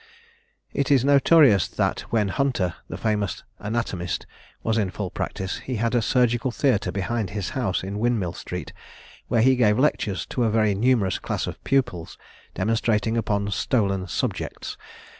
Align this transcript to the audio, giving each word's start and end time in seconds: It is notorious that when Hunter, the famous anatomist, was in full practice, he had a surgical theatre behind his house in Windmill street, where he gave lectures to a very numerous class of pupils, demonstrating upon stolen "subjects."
It 0.73 0.89
is 0.89 1.05
notorious 1.05 1.67
that 1.67 1.99
when 2.09 2.29
Hunter, 2.29 2.73
the 2.89 2.97
famous 2.97 3.43
anatomist, 3.59 4.25
was 4.63 4.75
in 4.79 4.89
full 4.89 5.11
practice, 5.11 5.59
he 5.59 5.75
had 5.75 5.93
a 5.93 6.01
surgical 6.01 6.49
theatre 6.49 6.91
behind 6.91 7.29
his 7.29 7.51
house 7.51 7.83
in 7.83 7.99
Windmill 7.99 8.33
street, 8.33 8.73
where 9.27 9.43
he 9.43 9.55
gave 9.55 9.77
lectures 9.77 10.25
to 10.31 10.43
a 10.43 10.49
very 10.49 10.73
numerous 10.73 11.19
class 11.19 11.45
of 11.45 11.63
pupils, 11.63 12.17
demonstrating 12.55 13.15
upon 13.15 13.51
stolen 13.51 14.07
"subjects." 14.07 14.75